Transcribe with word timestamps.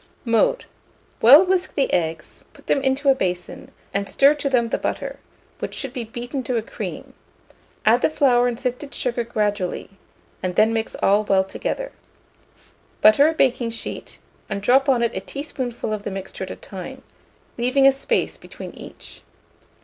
Mode. 0.25 0.65
Well 1.21 1.45
whisk 1.45 1.75
the 1.75 1.93
eggs; 1.93 2.43
put 2.53 2.65
them 2.65 2.81
into 2.81 3.09
a 3.09 3.13
basin, 3.13 3.69
and 3.93 4.09
stir 4.09 4.33
to 4.33 4.49
them 4.49 4.69
the 4.69 4.79
butter, 4.79 5.19
which 5.59 5.75
should 5.75 5.93
be 5.93 6.03
beaten 6.05 6.41
to 6.45 6.57
a 6.57 6.63
cream; 6.63 7.13
add 7.85 8.01
the 8.01 8.09
flour 8.09 8.47
and 8.47 8.59
sifted 8.59 8.95
sugar 8.95 9.23
gradually, 9.23 9.91
and 10.41 10.55
then 10.55 10.73
mix 10.73 10.95
all 11.03 11.23
well 11.23 11.43
together. 11.43 11.91
Butter 13.01 13.27
a 13.29 13.33
baking 13.33 13.69
sheet, 13.69 14.17
and 14.49 14.59
drop 14.63 14.89
on 14.89 15.03
it 15.03 15.13
a 15.15 15.19
teaspoonful 15.19 15.93
of 15.93 16.01
the 16.01 16.09
mixture 16.09 16.45
at 16.45 16.49
a 16.49 16.55
time, 16.55 17.03
leaving 17.59 17.85
a 17.85 17.91
space 17.91 18.37
between 18.37 18.71
each. 18.71 19.21